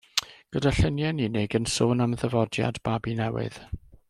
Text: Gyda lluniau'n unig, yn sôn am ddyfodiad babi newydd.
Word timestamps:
Gyda 0.55 0.71
lluniau'n 0.77 1.21
unig, 1.27 1.57
yn 1.61 1.69
sôn 1.75 2.03
am 2.07 2.17
ddyfodiad 2.21 2.85
babi 2.89 3.19
newydd. 3.25 3.63